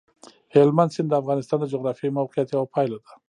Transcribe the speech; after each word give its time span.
هلمند 0.55 0.93
سیند 0.95 1.07
د 1.11 1.13
افغانستان 1.21 1.57
د 1.61 1.65
جغرافیایي 1.73 2.15
موقیعت 2.19 2.47
یوه 2.49 2.67
پایله 2.75 2.97
ده. 3.03 3.11